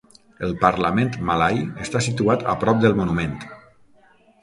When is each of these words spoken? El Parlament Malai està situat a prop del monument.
El 0.45 0.55
Parlament 0.63 1.11
Malai 1.27 1.61
està 1.87 2.03
situat 2.09 2.49
a 2.55 2.59
prop 2.65 2.83
del 2.89 3.01
monument. 3.05 3.41